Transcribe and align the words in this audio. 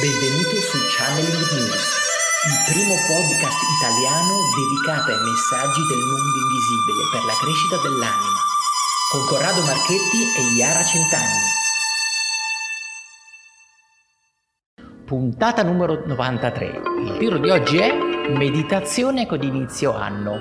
Benvenuto 0.00 0.56
su 0.56 0.78
Channeling 0.96 1.52
News, 1.52 1.84
il 2.48 2.72
primo 2.72 2.94
podcast 3.06 3.60
italiano 3.76 4.40
dedicato 4.56 5.12
ai 5.12 5.20
messaggi 5.20 5.84
del 5.86 5.98
mondo 5.98 6.38
invisibile 6.40 7.02
per 7.12 7.22
la 7.28 7.36
crescita 7.36 7.76
dell'anima, 7.76 8.40
con 9.12 9.26
Corrado 9.26 9.60
Marchetti 9.60 10.22
e 10.32 10.56
Iara 10.56 10.82
Centanni. 10.82 11.44
Puntata 15.04 15.62
numero 15.62 16.02
93. 16.06 16.64
Il 17.04 17.16
titolo 17.18 17.38
di 17.38 17.50
oggi 17.50 17.76
è 17.76 17.92
Meditazione 18.30 19.26
con 19.26 19.42
inizio 19.42 19.94
anno. 19.94 20.38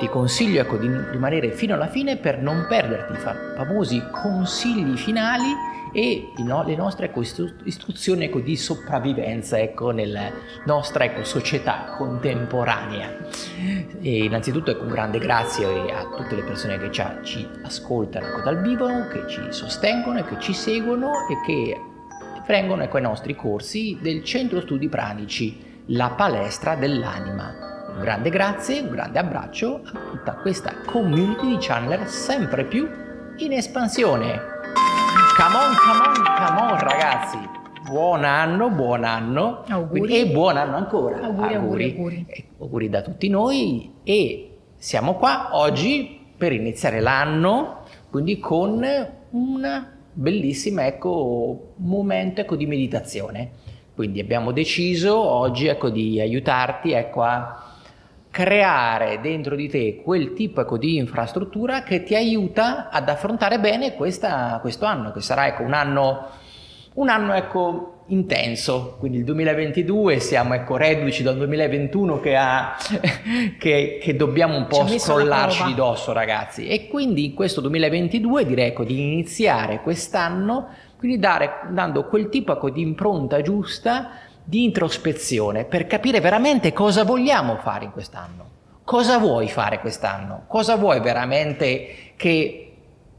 Ti 0.00 0.08
consiglio 0.08 0.62
ecco, 0.62 0.76
di 0.76 0.88
rimanere 1.12 1.52
fino 1.52 1.74
alla 1.74 1.88
fine 1.88 2.16
per 2.16 2.42
non 2.42 2.66
perderti 2.68 3.12
i 3.12 3.18
famosi 3.54 4.02
consigli 4.10 4.96
finali 4.96 5.76
e 5.92 6.32
no, 6.38 6.62
le 6.64 6.76
nostre 6.76 7.06
ecco, 7.06 7.20
istruzioni 7.20 8.24
ecco, 8.24 8.40
di 8.40 8.56
sopravvivenza 8.56 9.58
ecco, 9.58 9.90
nella 9.90 10.30
nostra 10.64 11.04
ecco, 11.04 11.24
società 11.24 11.94
contemporanea. 11.96 13.16
E 14.00 14.24
innanzitutto 14.24 14.70
ecco, 14.70 14.84
un 14.84 14.90
grande 14.90 15.18
grazie 15.18 15.66
a 15.92 16.04
tutte 16.16 16.34
le 16.34 16.42
persone 16.42 16.78
che 16.78 16.90
ci, 16.90 17.48
ascoltano 17.62 18.26
ecco, 18.26 18.40
dal 18.40 18.60
vivo, 18.60 18.86
che 19.08 19.24
ci 19.28 19.40
sostengono 19.50 20.18
e 20.18 20.24
che 20.24 20.38
ci 20.38 20.52
seguono 20.52 21.12
e 21.28 21.46
che 21.46 21.80
vengono 22.46 22.82
ecco, 22.82 22.96
ai 22.96 23.02
nostri 23.02 23.34
corsi 23.34 23.98
del 24.00 24.24
Centro 24.24 24.60
Studi 24.60 24.88
Pranici, 24.88 25.82
la 25.86 26.10
palestra 26.10 26.74
dell'anima. 26.74 27.66
Un 27.94 28.00
grande 28.00 28.30
grazie, 28.30 28.80
un 28.80 28.90
grande 28.90 29.18
abbraccio 29.18 29.82
a 29.84 29.98
tutta 30.10 30.34
questa 30.34 30.72
community 30.86 31.48
di 31.48 31.56
channeler 31.58 32.06
sempre 32.08 32.64
più 32.64 32.88
in 33.38 33.52
espansione. 33.52 34.56
Come 35.38 35.54
on, 35.54 35.72
come 35.76 36.00
on, 36.00 36.14
come 36.34 36.60
on 36.72 36.78
ragazzi! 36.80 37.38
Buon 37.88 38.24
anno, 38.24 38.70
buon 38.70 39.04
anno 39.04 39.62
auguri. 39.68 40.16
e 40.16 40.26
buon 40.26 40.56
anno 40.56 40.74
ancora. 40.74 41.20
Auguri, 41.20 41.54
auguri, 41.54 41.90
auguri. 41.90 42.26
auguri 42.58 42.88
da 42.88 43.02
tutti 43.02 43.28
noi 43.28 43.92
e 44.02 44.56
siamo 44.76 45.14
qua 45.14 45.50
oggi 45.52 46.26
per 46.36 46.52
iniziare 46.52 46.98
l'anno, 46.98 47.84
quindi 48.10 48.40
con 48.40 48.84
un 49.30 49.86
bellissimo 50.12 50.80
ecco, 50.80 51.74
momento 51.76 52.40
ecco, 52.40 52.56
di 52.56 52.66
meditazione. 52.66 53.50
Quindi 53.94 54.18
abbiamo 54.18 54.50
deciso 54.50 55.16
oggi 55.16 55.68
ecco, 55.68 55.88
di 55.88 56.20
aiutarti 56.20 56.90
ecco, 56.90 57.22
a 57.22 57.67
creare 58.30 59.20
dentro 59.20 59.56
di 59.56 59.68
te 59.68 60.00
quel 60.02 60.32
tipo 60.32 60.60
ecco, 60.60 60.76
di 60.76 60.96
infrastruttura 60.96 61.82
che 61.82 62.02
ti 62.02 62.14
aiuta 62.14 62.88
ad 62.90 63.08
affrontare 63.08 63.58
bene 63.58 63.94
questa, 63.94 64.58
questo 64.60 64.84
anno, 64.84 65.12
che 65.12 65.20
sarà 65.20 65.46
ecco, 65.46 65.62
un 65.62 65.72
anno, 65.72 66.28
un 66.94 67.08
anno 67.08 67.32
ecco, 67.34 68.02
intenso. 68.08 68.96
Quindi 68.98 69.18
il 69.18 69.24
2022 69.24 70.20
siamo 70.20 70.54
ecco, 70.54 70.76
reduci 70.76 71.22
dal 71.22 71.36
2021 71.36 72.20
che, 72.20 72.36
ha, 72.36 72.76
che, 73.58 73.98
che 74.00 74.16
dobbiamo 74.16 74.56
un 74.56 74.66
po' 74.66 74.86
scrollarci 74.86 75.64
di 75.64 75.74
dosso, 75.74 76.12
ragazzi. 76.12 76.66
E 76.66 76.88
quindi 76.88 77.24
in 77.26 77.34
questo 77.34 77.60
2022 77.60 78.46
direi 78.46 78.68
ecco, 78.68 78.84
di 78.84 79.00
iniziare 79.00 79.80
quest'anno, 79.80 80.68
quindi 80.96 81.18
dare, 81.18 81.68
dando 81.70 82.04
quel 82.04 82.28
tipo 82.28 82.52
ecco, 82.52 82.70
di 82.70 82.82
impronta 82.82 83.40
giusta 83.40 84.10
di 84.48 84.64
introspezione 84.64 85.66
per 85.66 85.86
capire 85.86 86.20
veramente 86.20 86.72
cosa 86.72 87.04
vogliamo 87.04 87.56
fare 87.56 87.84
in 87.84 87.90
quest'anno. 87.90 88.46
Cosa 88.82 89.18
vuoi 89.18 89.46
fare 89.46 89.78
quest'anno? 89.78 90.44
Cosa 90.46 90.76
vuoi 90.76 91.00
veramente 91.00 92.14
che 92.16 92.72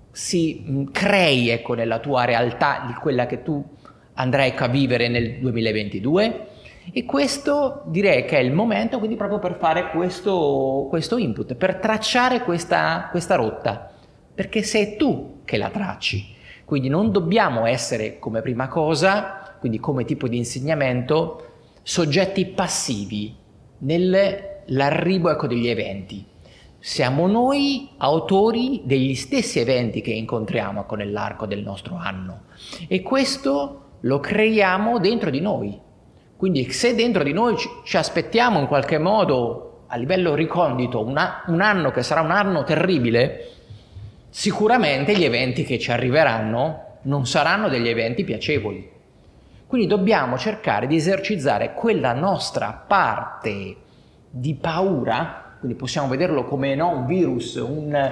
si 0.09 0.65
mm, 0.67 0.85
crei 0.85 1.49
ecco, 1.49 1.75
nella 1.75 1.99
tua 1.99 2.25
realtà, 2.25 2.83
di 2.87 2.93
quella 2.93 3.27
che 3.27 3.43
tu 3.43 3.63
andrai 4.15 4.55
a 4.57 4.67
vivere 4.69 5.07
nel 5.07 5.37
2022? 5.37 6.47
E 6.91 7.05
questo 7.05 7.83
direi 7.85 8.25
che 8.25 8.39
è 8.39 8.41
il 8.41 8.51
momento 8.51 8.97
quindi 8.97 9.15
proprio 9.15 9.37
per 9.37 9.57
fare 9.59 9.91
questo, 9.91 10.87
questo 10.89 11.19
input, 11.19 11.53
per 11.53 11.75
tracciare 11.75 12.41
questa, 12.41 13.07
questa 13.11 13.35
rotta, 13.35 13.91
perché 14.33 14.63
sei 14.63 14.95
tu 14.95 15.41
che 15.45 15.57
la 15.57 15.69
tracci. 15.69 16.37
Quindi 16.65 16.89
non 16.89 17.11
dobbiamo 17.11 17.67
essere 17.67 18.17
come 18.17 18.41
prima 18.41 18.67
cosa 18.67 19.38
quindi 19.59 19.79
come 19.79 20.05
tipo 20.05 20.27
di 20.27 20.37
insegnamento, 20.37 21.45
soggetti 21.83 22.45
passivi 22.45 23.35
nell'arrivo 23.79 25.29
ecco, 25.31 25.47
degli 25.47 25.67
eventi. 25.67 26.25
Siamo 26.81 27.27
noi 27.27 27.89
autori 27.97 28.81
degli 28.85 29.13
stessi 29.15 29.59
eventi 29.59 30.01
che 30.01 30.11
incontriamo 30.11 30.81
ecco, 30.81 30.95
nell'arco 30.95 31.45
del 31.45 31.61
nostro 31.61 31.95
anno 31.95 32.43
e 32.87 33.01
questo 33.01 33.81
lo 34.01 34.19
creiamo 34.19 34.99
dentro 34.99 35.29
di 35.29 35.41
noi. 35.41 35.77
Quindi 36.37 36.71
se 36.71 36.95
dentro 36.95 37.23
di 37.23 37.33
noi 37.33 37.57
ci 37.57 37.97
aspettiamo 37.97 38.59
in 38.59 38.67
qualche 38.67 38.97
modo 38.97 39.83
a 39.87 39.97
livello 39.97 40.35
ricondito 40.35 41.03
una, 41.03 41.43
un 41.47 41.59
anno 41.59 41.91
che 41.91 42.03
sarà 42.03 42.21
un 42.21 42.31
anno 42.31 42.63
terribile, 42.63 43.49
sicuramente 44.29 45.17
gli 45.17 45.25
eventi 45.25 45.63
che 45.63 45.79
ci 45.79 45.91
arriveranno 45.91 46.99
non 47.03 47.25
saranno 47.25 47.67
degli 47.67 47.89
eventi 47.89 48.23
piacevoli. 48.23 48.97
Quindi 49.69 49.85
dobbiamo 49.85 50.35
cercare 50.35 50.87
di 50.87 50.95
esercitare 50.95 51.75
quella 51.75 52.11
nostra 52.13 52.85
parte 52.87 53.75
di 54.27 54.55
paura, 54.55 55.57
quindi 55.59 55.77
possiamo 55.77 56.07
vederlo 56.07 56.43
come 56.45 56.73
no, 56.73 56.89
un 56.89 57.05
virus, 57.05 57.53
un, 57.53 58.11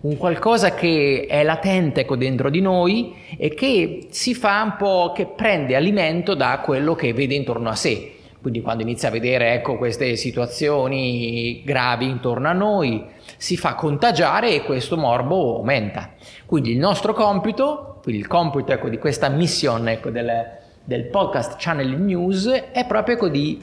un 0.00 0.16
qualcosa 0.16 0.74
che 0.74 1.26
è 1.28 1.44
latente 1.44 2.00
ecco, 2.00 2.16
dentro 2.16 2.50
di 2.50 2.60
noi 2.60 3.14
e 3.38 3.54
che 3.54 4.08
si 4.10 4.34
fa 4.34 4.60
un 4.64 4.74
po', 4.76 5.12
che 5.14 5.26
prende 5.26 5.76
alimento 5.76 6.34
da 6.34 6.58
quello 6.58 6.96
che 6.96 7.12
vede 7.12 7.36
intorno 7.36 7.68
a 7.68 7.76
sé. 7.76 8.16
Quindi 8.42 8.60
quando 8.60 8.82
inizia 8.82 9.06
a 9.06 9.12
vedere 9.12 9.52
ecco, 9.52 9.76
queste 9.76 10.16
situazioni 10.16 11.62
gravi 11.64 12.08
intorno 12.08 12.48
a 12.48 12.52
noi, 12.52 13.04
si 13.36 13.56
fa 13.56 13.76
contagiare 13.76 14.52
e 14.52 14.64
questo 14.64 14.96
morbo 14.96 15.58
aumenta. 15.58 16.14
Quindi 16.46 16.72
il 16.72 16.78
nostro 16.78 17.12
compito, 17.12 18.02
il 18.06 18.26
compito 18.26 18.72
ecco, 18.72 18.88
di 18.88 18.98
questa 18.98 19.28
missione 19.28 19.92
ecco, 19.92 20.10
del, 20.10 20.64
del 20.86 21.06
podcast 21.06 21.56
Channel 21.58 22.00
News 22.00 22.46
è 22.46 22.86
proprio 22.86 23.16
ecco 23.16 23.26
di 23.26 23.60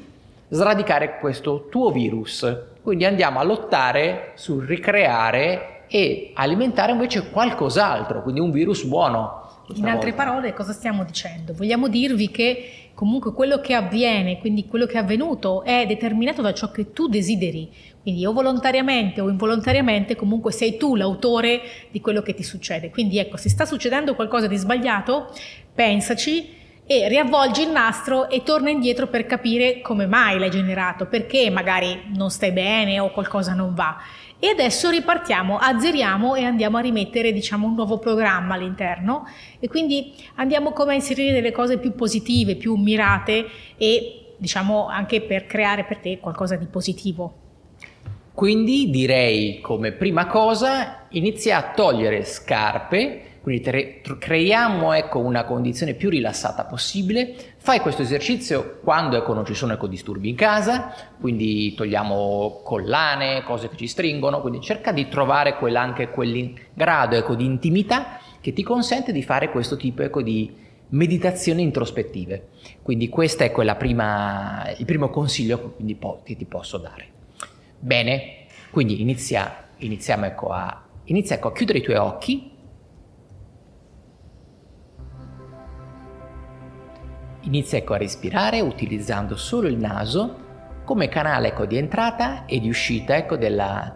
sradicare 0.50 1.20
questo 1.20 1.68
tuo 1.72 1.90
virus. 1.90 2.46
Quindi 2.82 3.06
andiamo 3.06 3.40
a 3.40 3.44
lottare 3.44 4.34
sul 4.36 4.66
ricreare 4.66 5.86
e 5.88 6.32
alimentare 6.34 6.92
invece 6.92 7.30
qualcos'altro, 7.30 8.24
quindi 8.24 8.42
un 8.42 8.52
virus 8.52 8.84
buono. 8.84 9.42
In 9.76 9.88
altre 9.88 10.10
volta. 10.10 10.26
parole, 10.26 10.54
cosa 10.54 10.74
stiamo 10.74 11.06
dicendo? 11.06 11.54
Vogliamo 11.54 11.88
dirvi 11.88 12.30
che 12.30 12.90
comunque 12.94 13.32
quello 13.32 13.62
che 13.62 13.74
avviene, 13.74 14.40
quindi 14.40 14.68
quello 14.68 14.86
che 14.86 14.96
è 14.96 14.98
avvenuto, 14.98 15.64
è 15.64 15.86
determinato 15.88 16.42
da 16.42 16.54
ciò 16.54 16.72
che 16.72 16.92
tu 16.92 17.08
desideri. 17.08 17.72
Quindi 18.02 18.26
o 18.26 18.34
volontariamente 18.34 19.22
o 19.22 19.30
involontariamente 19.30 20.18
comunque 20.18 20.52
sei 20.52 20.76
tu 20.76 20.98
l'autore 20.98 21.62
di 21.90 22.02
quello 22.02 22.22
che 22.22 22.34
ti 22.34 22.44
succede. 22.44 22.90
Quindi 22.90 23.18
ecco, 23.18 23.38
se 23.38 23.48
sta 23.48 23.64
succedendo 23.64 24.14
qualcosa 24.14 24.48
di 24.48 24.58
sbagliato, 24.58 25.34
pensaci 25.74 26.62
e 26.86 27.08
riavvolgi 27.08 27.62
il 27.62 27.70
nastro 27.70 28.30
e 28.30 28.44
torna 28.44 28.70
indietro 28.70 29.08
per 29.08 29.26
capire 29.26 29.82
come 29.82 30.06
mai 30.06 30.38
l'hai 30.38 30.50
generato, 30.50 31.08
perché 31.08 31.50
magari 31.50 32.12
non 32.16 32.30
stai 32.30 32.52
bene 32.52 33.00
o 33.00 33.12
qualcosa 33.12 33.54
non 33.54 33.74
va. 33.74 33.98
E 34.38 34.50
adesso 34.50 34.90
ripartiamo, 34.90 35.58
azzeriamo 35.58 36.36
e 36.36 36.44
andiamo 36.44 36.78
a 36.78 36.82
rimettere 36.82 37.32
diciamo 37.32 37.66
un 37.66 37.76
nuovo 37.76 37.98
programma 37.98 38.56
all'interno 38.56 39.26
e 39.58 39.70
quindi 39.70 40.14
andiamo 40.36 40.74
come 40.74 40.92
a 40.92 40.96
inserire 40.96 41.32
delle 41.32 41.54
cose 41.54 41.78
più 41.78 41.94
positive, 41.94 42.58
più 42.58 42.76
mirate 42.76 43.46
e 43.78 44.36
diciamo 44.38 44.88
anche 44.88 45.22
per 45.22 45.46
creare 45.46 45.86
per 45.86 46.00
te 46.00 46.20
qualcosa 46.20 46.58
di 46.58 46.66
positivo. 46.66 47.36
Quindi 48.34 48.90
direi 48.90 49.62
come 49.62 49.94
prima 49.94 50.26
cosa 50.26 51.06
inizia 51.12 51.58
a 51.58 51.72
togliere 51.72 52.26
scarpe 52.26 53.33
quindi 53.44 53.62
tre, 53.62 54.00
creiamo 54.18 54.94
ecco, 54.94 55.20
una 55.20 55.44
condizione 55.44 55.96
più 55.96 56.10
rilassata 56.10 56.64
possibile. 56.64 57.36
Fai 57.58 57.82
questo 57.82 58.02
esercizio 58.02 58.80
quando 58.82 59.18
ecco, 59.18 59.34
non 59.34 59.46
ci 59.46 59.54
sono 59.54 59.74
ecco, 59.74 59.88
disturbi 59.88 60.30
in 60.30 60.36
casa, 60.36 60.94
quindi 61.20 61.74
togliamo 61.74 62.62
collane, 62.64 63.44
cose 63.44 63.68
che 63.68 63.76
ci 63.76 63.88
stringono, 63.88 64.40
quindi 64.40 64.62
cerca 64.62 64.94
di 64.94 65.10
trovare 65.10 65.58
quel, 65.58 65.76
anche 65.76 66.10
quel 66.10 66.54
grado 66.74 67.18
ecco, 67.18 67.36
di 67.36 67.44
intimità 67.44 68.18
che 68.40 68.54
ti 68.54 68.64
consente 68.64 69.12
di 69.12 69.22
fare 69.24 69.52
questo 69.52 69.76
tipo 69.76 70.04
ecco, 70.04 70.22
di 70.22 70.50
meditazioni 70.92 71.64
introspettive. 71.64 72.48
Quindi 72.82 73.10
questo 73.10 73.44
è 73.44 73.76
prima, 73.76 74.74
il 74.78 74.86
primo 74.86 75.10
consiglio 75.10 75.76
che 76.24 76.38
ti 76.38 76.46
posso 76.46 76.78
dare. 76.78 77.08
Bene, 77.78 78.46
quindi 78.72 79.02
inizia, 79.02 79.68
iniziamo 79.80 80.28
ecco, 80.28 80.48
a, 80.48 80.82
inizia 81.06 81.36
ecco, 81.36 81.50
a 81.50 81.52
chiudere 81.52 81.80
i 81.80 81.82
tuoi 81.82 81.98
occhi 81.98 82.52
Inizia 87.46 87.78
ecco 87.78 87.94
a 87.94 87.98
respirare 87.98 88.62
utilizzando 88.62 89.36
solo 89.36 89.68
il 89.68 89.78
naso 89.78 90.42
come 90.86 91.10
canale 91.10 91.50
ecco 91.50 91.66
di 91.66 91.78
entrata 91.78 92.46
e 92.46 92.62
di 92.62 92.70
uscita 92.70 93.18
ecco 93.18 93.36
della, 93.36 93.94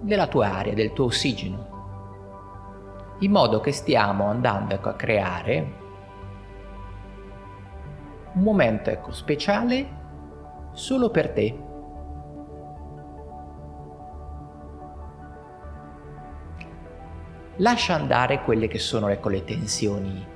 della 0.00 0.26
tua 0.26 0.54
aria, 0.54 0.72
del 0.72 0.94
tuo 0.94 1.06
ossigeno. 1.06 1.70
In 3.18 3.30
modo 3.30 3.60
che 3.60 3.72
stiamo 3.72 4.24
andando 4.24 4.74
ecco 4.74 4.88
a 4.88 4.94
creare 4.94 5.80
un 8.32 8.42
momento 8.42 8.88
ecco 8.88 9.12
speciale 9.12 10.00
solo 10.72 11.10
per 11.10 11.30
te. 11.30 11.58
Lascia 17.56 17.94
andare 17.94 18.42
quelle 18.42 18.66
che 18.66 18.78
sono 18.78 19.08
ecco, 19.08 19.28
le 19.28 19.44
tensioni 19.44 20.31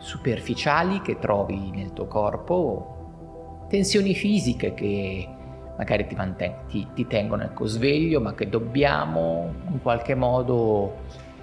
superficiali 0.00 1.02
che 1.02 1.18
trovi 1.18 1.70
nel 1.70 1.92
tuo 1.92 2.06
corpo, 2.06 3.66
tensioni 3.68 4.14
fisiche 4.14 4.72
che 4.72 5.28
magari 5.76 6.06
ti, 6.06 6.14
manten- 6.14 6.66
ti, 6.66 6.88
ti 6.94 7.06
tengono 7.06 7.42
ecco, 7.42 7.66
sveglio, 7.66 8.20
ma 8.20 8.34
che 8.34 8.48
dobbiamo 8.48 9.52
in 9.68 9.80
qualche 9.80 10.14
modo 10.14 10.96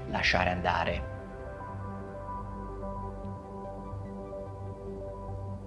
lasciare 0.10 0.50
andare. 0.50 1.16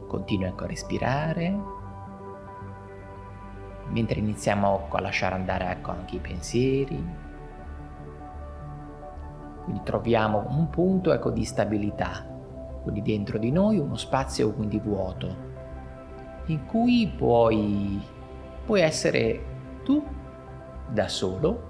Continua 0.09 0.49
ecco, 0.49 0.65
a 0.65 0.67
respirare, 0.67 1.59
mentre 3.91 4.19
iniziamo 4.19 4.83
ecco, 4.85 4.97
a 4.97 5.01
lasciare 5.01 5.37
andare 5.37 5.71
ecco, 5.71 5.93
anche 5.93 6.17
i 6.17 6.21
pensieri. 6.21 7.29
Quindi 9.63 9.83
troviamo 9.85 10.45
un 10.49 10.69
punto 10.69 11.13
ecco, 11.13 11.31
di 11.31 11.45
stabilità 11.45 12.39
quindi 12.83 13.03
dentro 13.03 13.39
di 13.39 13.51
noi 13.51 13.79
uno 13.79 13.97
spazio 13.97 14.53
quindi 14.53 14.79
vuoto, 14.79 15.49
in 16.47 16.67
cui 16.67 17.13
puoi, 17.17 18.01
puoi 18.65 18.81
essere 18.81 19.45
tu 19.85 20.05
da 20.89 21.09
solo 21.09 21.69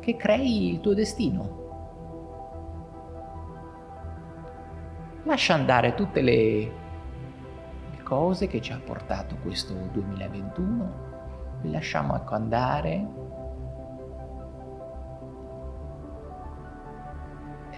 che 0.00 0.16
crei 0.16 0.72
il 0.72 0.80
tuo 0.80 0.94
destino. 0.94 1.62
Lascia 5.22 5.54
andare 5.54 5.94
tutte 5.94 6.20
le, 6.20 6.72
cose 8.04 8.46
che 8.46 8.60
ci 8.60 8.70
ha 8.70 8.78
portato 8.78 9.36
questo 9.42 9.74
2021, 9.90 10.92
le 11.62 11.70
lasciamo 11.70 12.14
ecco 12.14 12.34
andare 12.34 13.06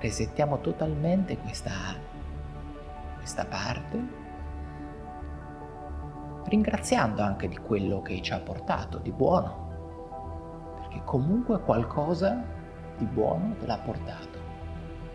resettiamo 0.01 0.61
totalmente 0.61 1.37
questa, 1.39 1.73
questa 3.17 3.45
parte, 3.45 4.25
ringraziando 6.45 7.23
anche 7.23 7.49
di 7.49 7.57
quello 7.57 8.03
che 8.03 8.21
ci 8.23 8.33
ha 8.33 8.39
portato 8.39 8.99
di 8.99 9.11
buono, 9.11 10.75
perché 10.81 11.03
comunque 11.05 11.61
qualcosa 11.61 12.43
di 12.97 13.05
buono 13.05 13.55
te 13.59 13.67
l'ha 13.67 13.79
portato. 13.79 14.45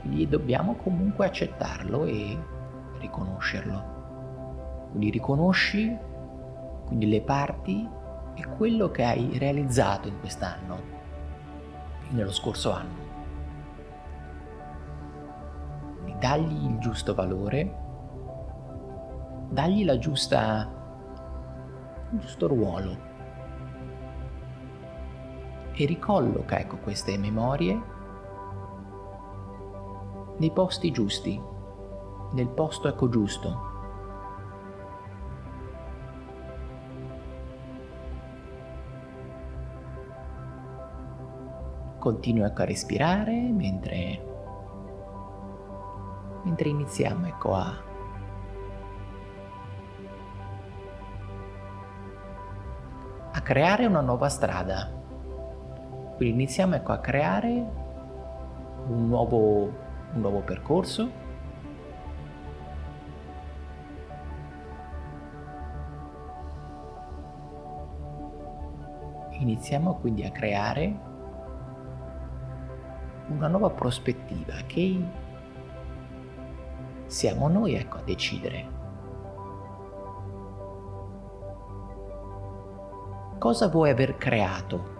Quindi 0.01 0.27
dobbiamo 0.27 0.75
comunque 0.75 1.25
accettarlo 1.25 2.05
e 2.05 2.37
riconoscerlo. 2.99 3.99
Quindi 4.89 5.09
riconosci 5.09 6.09
quindi 6.91 7.07
le 7.07 7.21
parti 7.21 7.87
e 8.33 8.45
quello 8.57 8.91
che 8.91 9.05
hai 9.05 9.37
realizzato 9.37 10.09
in 10.09 10.19
quest'anno, 10.19 10.77
nello 12.09 12.33
scorso 12.33 12.73
anno. 12.73 13.10
Dagli 16.21 16.65
il 16.65 16.77
giusto 16.77 17.15
valore, 17.15 17.75
dagli 19.49 19.83
la 19.83 19.97
giusta, 19.97 20.69
il 22.11 22.19
giusto 22.19 22.45
ruolo 22.45 22.95
e 25.73 25.85
ricolloca 25.87 26.59
ecco 26.59 26.77
queste 26.77 27.17
memorie 27.17 27.81
nei 30.37 30.51
posti 30.51 30.91
giusti, 30.91 31.41
nel 32.33 32.49
posto 32.49 32.87
ecco 32.87 33.09
giusto. 33.09 33.69
Continua 41.97 42.45
ecco 42.45 42.61
a 42.61 42.65
respirare 42.65 43.33
mentre 43.51 44.30
mentre 46.43 46.69
iniziamo 46.69 47.27
ecco 47.27 47.55
a 47.55 47.89
a 53.33 53.41
creare 53.41 53.85
una 53.85 54.01
nuova 54.01 54.29
strada. 54.29 54.89
Quindi 56.15 56.43
iniziamo 56.43 56.75
ecco 56.75 56.91
a 56.91 56.99
creare 56.99 57.49
un 58.87 59.07
nuovo, 59.07 59.63
un 60.13 60.19
nuovo 60.19 60.41
percorso. 60.41 61.09
Iniziamo 69.39 69.95
quindi 69.95 70.23
a 70.23 70.31
creare 70.31 71.09
una 73.29 73.47
nuova 73.47 73.71
prospettiva 73.71 74.53
che 74.67 75.03
siamo 77.11 77.49
noi 77.49 77.75
ecco 77.75 77.97
a 77.97 78.03
decidere. 78.03 78.79
Cosa 83.37 83.67
vuoi 83.67 83.89
aver 83.89 84.15
creato? 84.15 84.99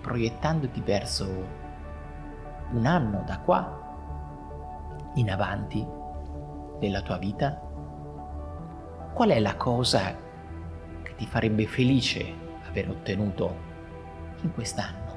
Proiettandoti 0.00 0.80
verso 0.80 1.26
un 2.70 2.86
anno 2.86 3.22
da 3.26 3.38
qua 3.40 5.10
in 5.16 5.30
avanti 5.30 5.86
della 6.78 7.02
tua 7.02 7.18
vita? 7.18 7.60
Qual 9.12 9.28
è 9.28 9.38
la 9.40 9.56
cosa 9.56 10.16
che 11.02 11.14
ti 11.16 11.26
farebbe 11.26 11.66
felice 11.66 12.34
aver 12.66 12.88
ottenuto 12.88 13.54
in 14.40 14.54
quest'anno? 14.54 15.07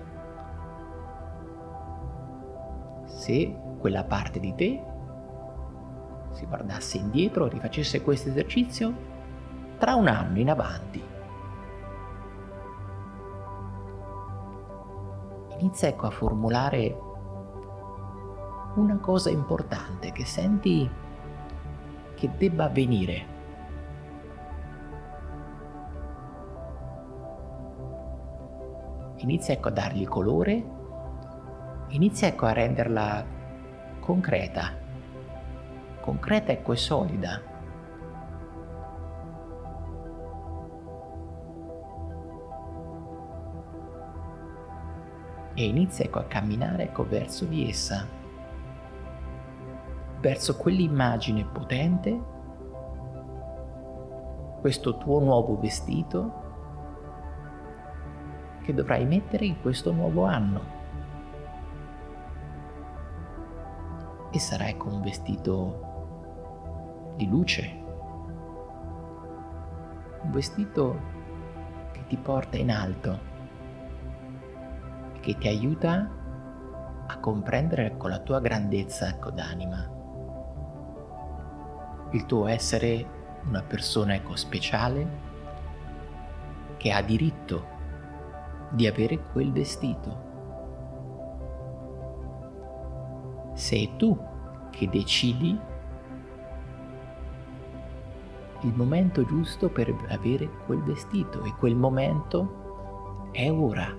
Se 3.32 3.56
quella 3.80 4.04
parte 4.04 4.42
di 4.42 4.54
te 4.56 4.84
si 6.32 6.46
guardasse 6.48 6.98
indietro 6.98 7.46
e 7.46 7.50
rifacesse 7.52 8.02
questo 8.02 8.28
esercizio 8.28 8.94
tra 9.78 9.96
un 9.96 10.10
anno 10.10 10.38
in 10.38 10.50
avanti. 10.50 11.02
Inizia 15.60 15.88
ecco 15.88 16.08
a 16.08 16.10
formulare 16.10 17.00
una 18.76 18.98
cosa 18.98 19.30
importante 19.30 20.12
che 20.12 20.26
senti 20.26 20.90
che 22.16 22.30
debba 22.38 22.66
avvenire. 22.66 23.26
Inizia 29.20 29.54
ecco 29.54 29.70
a 29.70 29.72
dargli 29.72 30.06
colore, 30.06 30.80
inizia 31.92 32.28
ecco 32.28 32.46
a 32.46 32.54
renderla 32.54 33.26
concreta, 34.00 34.74
concreta 36.02 36.52
e 36.52 36.76
solida. 36.76 37.50
E 45.54 45.66
inizia 45.66 46.06
ecco 46.06 46.20
a 46.20 46.24
camminare 46.24 46.84
ecco 46.84 47.06
verso 47.06 47.46
di 47.46 47.70
essa, 47.70 48.08
verso 50.20 50.56
quell'immagine 50.56 51.46
potente, 51.46 52.20
questo 54.62 54.98
tuo 54.98 55.20
nuovo 55.20 55.60
vestito 55.60 56.40
che 58.62 58.74
dovrai 58.74 59.06
mettere 59.06 59.46
in 59.46 59.60
questo 59.60 59.92
nuovo 59.92 60.24
anno. 60.24 60.81
E 64.32 64.40
sarai 64.40 64.78
con 64.78 64.94
un 64.94 65.02
vestito 65.02 67.14
di 67.18 67.28
luce, 67.28 67.80
un 70.24 70.32
vestito 70.32 71.00
che 71.92 72.06
ti 72.08 72.18
porta 72.18 72.58
in 72.58 72.72
alto, 72.72 73.20
che 75.20 75.38
ti 75.38 75.48
aiuta 75.48 76.10
a 77.08 77.20
comprendere 77.20 77.98
con 77.98 78.10
la 78.10 78.20
tua 78.20 78.40
grandezza 78.40 79.10
ecco, 79.10 79.32
d'anima, 79.32 79.90
il 82.12 82.26
tuo 82.26 82.48
essere 82.48 83.20
una 83.46 83.62
persona 83.62 84.16
ecco, 84.16 84.36
speciale 84.36 85.30
che 86.78 86.92
ha 86.92 87.02
diritto 87.02 87.80
di 88.70 88.88
avere 88.88 89.20
quel 89.32 89.52
vestito 89.52 90.30
sei 93.62 93.96
tu 93.96 94.18
che 94.72 94.90
decidi 94.90 95.58
il 98.62 98.74
momento 98.74 99.24
giusto 99.24 99.70
per 99.70 99.96
avere 100.10 100.50
quel 100.66 100.82
vestito 100.82 101.44
e 101.44 101.54
quel 101.60 101.76
momento 101.76 103.30
è 103.32 103.52
ora. 103.52 103.96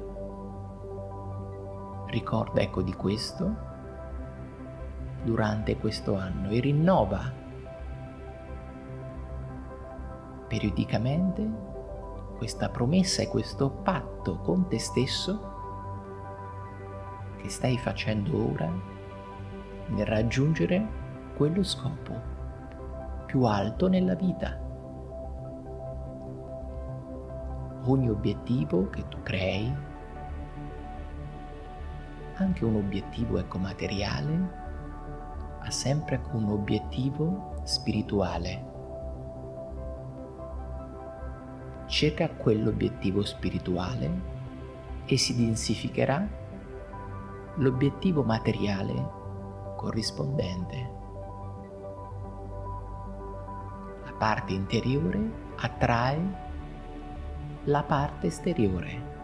Ricorda 2.07 2.61
ecco 2.61 2.83
di 2.83 2.92
questo, 2.92 3.54
durante 5.23 5.76
questo 5.76 6.16
anno 6.16 6.50
e 6.50 6.59
rinnova 6.59 7.33
periodicamente 10.49 11.49
questa 12.37 12.69
promessa 12.69 13.23
e 13.23 13.28
questo 13.28 13.71
patto 13.71 14.38
con 14.38 14.66
te 14.66 14.81
stesso 14.81 15.50
che 17.37 17.49
stai 17.49 17.78
facendo 17.78 18.52
ora 18.52 19.00
nel 19.93 20.07
raggiungere 20.07 21.01
quello 21.37 21.63
scopo 21.63 22.31
più 23.27 23.45
alto 23.45 23.89
nella 23.89 24.15
vita. 24.15 24.59
Ogni 27.85 28.11
obiettivo 28.11 28.89
che 28.91 29.09
tu 29.09 29.23
crei, 29.23 29.75
anche 32.35 32.65
un 32.65 32.77
obiettivo 32.77 33.39
ecco 33.39 33.59
materiale, 33.59 34.61
ha 35.61 35.71
sempre 35.71 36.21
un 36.33 36.51
obiettivo 36.51 37.55
spirituale. 37.65 38.71
Cerca 41.87 42.29
quell'obiettivo 42.29 43.23
spirituale 43.23 44.11
e 45.05 45.17
si 45.17 45.37
densificherà 45.37 46.27
l'obiettivo 47.57 48.23
materiale 48.23 49.21
corrispondente. 49.83 50.91
La 54.05 54.12
parte 54.17 54.53
interiore 54.53 55.21
attrae 55.57 56.21
la 57.65 57.83
parte 57.83 58.29
esteriore. 58.29 59.22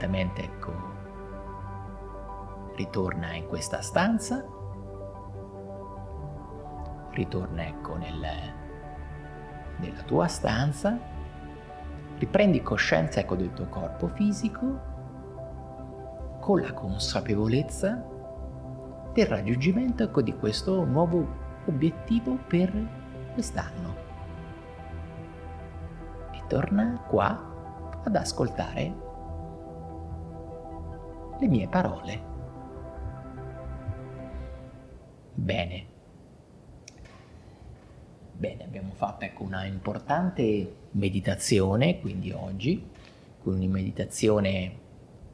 Lentamente, 0.00 0.42
ecco, 0.42 0.72
ritorna 2.74 3.34
in 3.34 3.46
questa 3.48 3.82
stanza, 3.82 4.42
ritorna, 7.10 7.66
ecco, 7.66 7.96
nel, 7.96 8.26
nella 9.76 10.02
tua 10.04 10.26
stanza, 10.26 10.98
riprendi 12.16 12.62
coscienza, 12.62 13.20
ecco, 13.20 13.34
del 13.34 13.52
tuo 13.52 13.66
corpo 13.66 14.08
fisico 14.08 14.80
con 16.40 16.62
la 16.62 16.72
consapevolezza 16.72 18.02
del 19.12 19.26
raggiungimento, 19.26 20.04
ecco, 20.04 20.22
di 20.22 20.34
questo 20.34 20.82
nuovo 20.86 21.26
obiettivo 21.66 22.38
per 22.48 22.72
quest'anno. 23.34 24.08
Torna 26.48 27.04
qua 27.06 27.48
ad 28.02 28.16
ascoltare 28.16 29.08
le 31.40 31.48
mie 31.48 31.66
parole. 31.66 32.22
Bene. 35.34 35.86
Bene, 38.32 38.64
abbiamo 38.64 38.92
fatto 38.94 39.24
ecco, 39.24 39.42
una 39.42 39.64
importante 39.64 40.76
meditazione, 40.92 42.00
quindi 42.00 42.30
oggi, 42.30 42.86
una 43.42 43.66
meditazione 43.66 44.78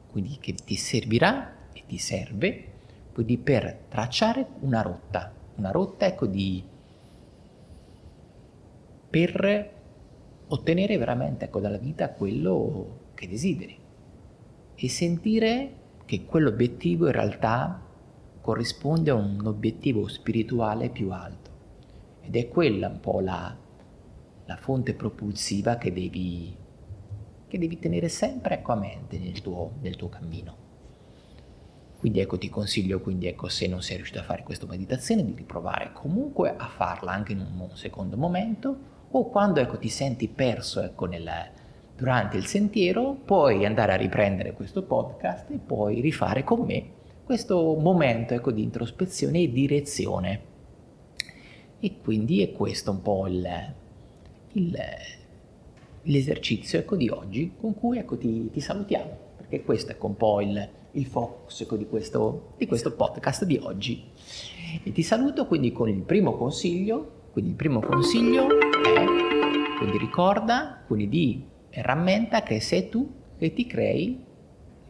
quindi, 0.09 0.37
che 0.39 0.53
ti 0.53 0.75
servirà 0.75 1.69
e 1.73 1.83
ti 1.85 1.97
serve 1.97 2.75
quindi 3.17 3.37
per 3.37 3.85
tracciare 3.89 4.45
una 4.59 4.81
rotta, 4.81 5.33
una 5.55 5.71
rotta 5.71 6.05
ecco 6.05 6.27
di 6.27 6.63
per 9.09 9.73
ottenere 10.47 10.97
veramente 10.97 11.45
ecco, 11.45 11.59
dalla 11.59 11.79
vita 11.79 12.11
quello 12.11 13.05
che 13.15 13.27
desideri 13.27 13.75
e 14.75 14.89
sentire 14.89 15.71
che 16.07 16.23
quell'obiettivo 16.23 17.07
in 17.07 17.11
realtà 17.11 17.81
corrisponde 18.39 19.09
a 19.11 19.15
un 19.15 19.45
obiettivo 19.45 20.07
spirituale 20.07 20.89
più 20.89 21.11
alto 21.11 21.51
ed 22.21 22.37
è 22.37 22.47
quella 22.47 22.87
un 22.87 23.01
po' 23.01 23.19
la, 23.19 23.53
la 24.45 24.55
fonte 24.55 24.93
propulsiva 24.93 25.75
che 25.75 25.91
devi, 25.91 26.55
che 27.45 27.59
devi 27.59 27.77
tenere 27.77 28.07
sempre 28.07 28.61
a 28.63 28.75
mente 28.75 29.19
nel 29.19 29.41
tuo, 29.41 29.73
nel 29.81 29.97
tuo 29.97 30.07
cammino. 30.07 30.55
Quindi 31.99 32.21
ecco 32.21 32.37
ti 32.37 32.47
consiglio, 32.47 33.01
quindi 33.01 33.27
ecco 33.27 33.49
se 33.49 33.67
non 33.67 33.81
sei 33.81 33.97
riuscito 33.97 34.19
a 34.19 34.23
fare 34.23 34.43
questa 34.43 34.65
meditazione 34.65 35.25
di 35.25 35.33
riprovare 35.35 35.91
comunque 35.91 36.55
a 36.55 36.67
farla 36.67 37.11
anche 37.11 37.33
in 37.33 37.41
un 37.41 37.75
secondo 37.75 38.15
momento 38.15 38.77
o 39.09 39.29
quando 39.29 39.59
ecco, 39.59 39.77
ti 39.77 39.89
senti 39.89 40.29
perso 40.29 40.81
ecco, 40.81 41.05
nel, 41.05 41.29
durante 41.97 42.37
il 42.37 42.45
sentiero, 42.45 43.17
puoi 43.25 43.65
andare 43.65 43.93
a 43.93 43.95
riprendere 43.95 44.53
questo 44.53 44.83
podcast 44.83 45.49
e 45.49 45.57
poi 45.57 45.99
rifare 45.99 46.43
con 46.43 46.61
me 46.61 46.95
questo 47.23 47.75
momento 47.75 48.35
ecco, 48.35 48.51
di 48.51 48.61
introspezione 48.61 49.41
e 49.41 49.51
direzione. 49.51 50.41
E 51.79 51.97
quindi 52.01 52.41
è 52.41 52.51
questo 52.51 52.91
un 52.91 53.01
po' 53.01 53.27
il, 53.27 53.45
il, 54.53 54.77
l'esercizio 56.03 56.79
ecco, 56.79 56.95
di 56.95 57.09
oggi 57.09 57.53
con 57.59 57.73
cui 57.73 57.97
ecco, 57.97 58.17
ti, 58.17 58.49
ti, 58.51 58.61
salutiamo, 58.61 59.17
perché 59.35 59.63
questo 59.63 59.91
è 59.91 59.95
ecco, 59.95 60.05
un 60.07 60.15
po' 60.15 60.39
il, 60.39 60.69
il 60.91 61.05
focus 61.05 61.61
ecco, 61.61 61.75
di, 61.75 61.87
questo, 61.87 62.53
di 62.57 62.67
questo 62.67 62.93
podcast 62.93 63.43
di 63.43 63.59
oggi. 63.61 64.03
E 64.83 64.91
ti 64.91 65.01
saluto 65.01 65.47
quindi 65.47 65.71
con 65.71 65.89
il 65.89 66.01
primo 66.03 66.37
consiglio 66.37 67.15
quindi 67.37 67.53
il 67.53 67.61
primo 67.61 67.81
consiglio 67.81 68.47
è, 68.47 69.05
quindi 69.77 69.99
ricorda, 69.99 70.81
quindi 70.87 71.07
di 71.07 71.45
e 71.69 71.81
rammenta 71.81 72.43
che 72.43 72.59
sei 72.59 72.89
tu 72.89 73.09
che 73.37 73.53
ti 73.53 73.65
crei 73.65 74.25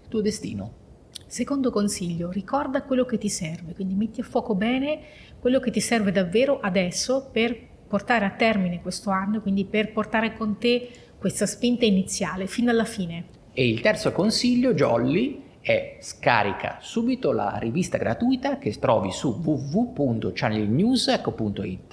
il 0.02 0.08
tuo 0.08 0.22
destino. 0.22 0.86
Secondo 1.26 1.72
consiglio, 1.72 2.30
ricorda 2.32 2.84
quello 2.84 3.06
che 3.06 3.18
ti 3.18 3.30
serve, 3.30 3.74
quindi 3.74 3.96
metti 3.96 4.22
a 4.22 4.24
fuoco 4.24 4.56
bene 4.56 5.00
quello 5.40 5.60
che 5.60 5.72
ti 5.72 5.82
serve 5.82 6.12
davvero 6.12 6.60
adesso 6.62 7.30
per 7.32 7.58
portare 7.88 8.26
a 8.26 8.32
termine 8.32 8.82
questo 8.82 9.10
anno, 9.10 9.42
quindi 9.42 9.66
per 9.66 9.92
portare 9.92 10.36
con 10.36 10.58
te 10.58 10.90
questa 11.18 11.46
spinta 11.46 11.86
iniziale 11.86 12.48
fino 12.48 12.72
alla 12.72 12.86
fine. 12.86 13.36
E 13.54 13.68
il 13.68 13.82
terzo 13.82 14.12
consiglio, 14.12 14.74
Jolly, 14.74 15.44
è 15.60 15.98
scarica 16.00 16.78
subito 16.80 17.34
la 17.34 17.58
rivista 17.60 17.98
gratuita 17.98 18.58
che 18.58 18.72
trovi 18.72 19.12
su 19.12 19.42
www.channelnews.it 19.44 21.87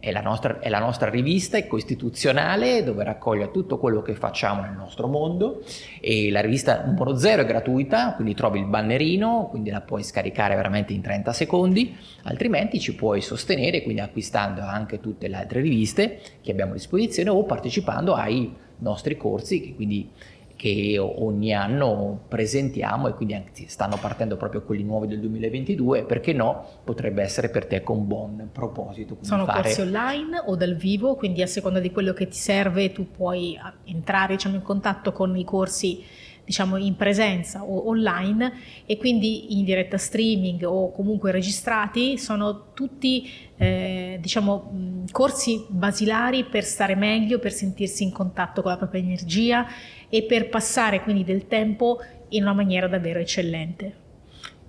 è 0.00 0.12
la, 0.12 0.20
nostra, 0.20 0.60
è 0.60 0.68
la 0.68 0.78
nostra 0.78 1.10
rivista 1.10 1.64
costituzionale 1.66 2.84
dove 2.84 3.02
raccoglie 3.02 3.50
tutto 3.50 3.78
quello 3.78 4.00
che 4.00 4.14
facciamo 4.14 4.62
nel 4.62 4.74
nostro 4.76 5.08
mondo. 5.08 5.62
E 6.00 6.30
la 6.30 6.40
rivista 6.40 6.84
numero 6.84 7.16
0 7.16 7.42
è 7.42 7.44
gratuita, 7.44 8.14
quindi 8.14 8.34
trovi 8.34 8.60
il 8.60 8.66
bannerino, 8.66 9.48
quindi 9.50 9.70
la 9.70 9.80
puoi 9.80 10.04
scaricare 10.04 10.54
veramente 10.54 10.92
in 10.92 11.00
30 11.00 11.32
secondi, 11.32 11.96
altrimenti 12.22 12.78
ci 12.78 12.94
puoi 12.94 13.20
sostenere 13.20 13.82
quindi 13.82 14.00
acquistando 14.00 14.62
anche 14.62 15.00
tutte 15.00 15.26
le 15.26 15.36
altre 15.36 15.60
riviste 15.60 16.20
che 16.40 16.52
abbiamo 16.52 16.72
a 16.72 16.74
disposizione 16.76 17.30
o 17.30 17.42
partecipando 17.44 18.14
ai 18.14 18.54
nostri 18.78 19.16
corsi 19.16 19.60
che 19.60 19.74
quindi 19.74 20.10
che 20.58 20.98
ogni 20.98 21.54
anno 21.54 22.24
presentiamo 22.26 23.06
e 23.06 23.14
quindi 23.14 23.34
anzi 23.34 23.68
stanno 23.68 23.96
partendo 23.96 24.36
proprio 24.36 24.64
quelli 24.64 24.82
nuovi 24.82 25.06
del 25.06 25.20
2022, 25.20 26.02
perché 26.02 26.32
no, 26.32 26.66
potrebbe 26.82 27.22
essere 27.22 27.48
per 27.48 27.66
te 27.66 27.84
con 27.84 27.98
un 27.98 28.06
buon 28.08 28.48
proposito. 28.50 29.18
Sono 29.20 29.44
fare... 29.44 29.62
corsi 29.62 29.82
online 29.82 30.42
o 30.44 30.56
dal 30.56 30.74
vivo, 30.74 31.14
quindi 31.14 31.42
a 31.42 31.46
seconda 31.46 31.78
di 31.78 31.92
quello 31.92 32.12
che 32.12 32.26
ti 32.26 32.36
serve 32.36 32.90
tu 32.90 33.08
puoi 33.08 33.56
entrare 33.84 34.34
diciamo, 34.34 34.56
in 34.56 34.62
contatto 34.62 35.12
con 35.12 35.36
i 35.36 35.44
corsi 35.44 36.02
diciamo 36.48 36.78
in 36.78 36.96
presenza 36.96 37.62
o 37.62 37.88
online 37.88 38.52
e 38.86 38.96
quindi 38.96 39.58
in 39.58 39.64
diretta 39.66 39.98
streaming 39.98 40.62
o 40.64 40.90
comunque 40.92 41.30
registrati 41.30 42.16
sono 42.16 42.72
tutti 42.72 43.30
eh, 43.58 44.16
diciamo 44.18 45.04
corsi 45.12 45.66
basilari 45.68 46.44
per 46.44 46.64
stare 46.64 46.94
meglio, 46.94 47.38
per 47.38 47.52
sentirsi 47.52 48.02
in 48.02 48.12
contatto 48.12 48.62
con 48.62 48.70
la 48.70 48.78
propria 48.78 49.02
energia 49.02 49.66
e 50.08 50.22
per 50.22 50.48
passare 50.48 51.02
quindi 51.02 51.22
del 51.22 51.46
tempo 51.48 51.98
in 52.30 52.44
una 52.44 52.54
maniera 52.54 52.88
davvero 52.88 53.18
eccellente. 53.18 54.06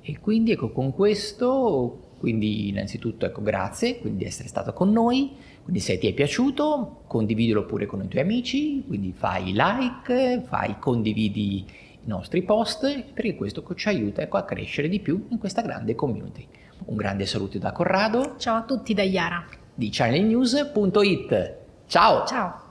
E 0.01 0.19
quindi 0.19 0.51
ecco 0.51 0.71
con 0.71 0.93
questo, 0.93 2.08
quindi 2.19 2.67
innanzitutto 2.67 3.25
ecco 3.25 3.41
grazie 3.41 3.97
quindi 3.99 4.19
di 4.19 4.25
essere 4.25 4.47
stato 4.47 4.73
con 4.73 4.91
noi, 4.91 5.31
quindi 5.63 5.79
se 5.79 5.97
ti 5.97 6.07
è 6.07 6.13
piaciuto 6.13 7.03
condividilo 7.07 7.65
pure 7.65 7.85
con 7.87 8.03
i 8.03 8.07
tuoi 8.07 8.21
amici, 8.21 8.83
quindi 8.85 9.13
fai 9.15 9.53
like, 9.53 10.43
fai 10.45 10.77
condividi 10.77 11.65
i 12.03 12.07
nostri 12.07 12.43
post 12.43 13.03
perché 13.13 13.35
questo 13.35 13.63
ci 13.75 13.87
aiuta 13.87 14.21
ecco, 14.21 14.37
a 14.37 14.43
crescere 14.43 14.89
di 14.89 14.99
più 14.99 15.27
in 15.29 15.39
questa 15.39 15.61
grande 15.61 15.95
community. 15.95 16.45
Un 16.85 16.95
grande 16.95 17.25
saluto 17.25 17.57
da 17.57 17.71
Corrado. 17.71 18.35
Ciao 18.37 18.57
a 18.57 18.63
tutti 18.63 18.93
da 18.93 19.03
Iara. 19.03 19.45
Di 19.73 19.89
channelnews.it. 19.91 21.57
Ciao! 21.87 22.25
Ciao! 22.25 22.68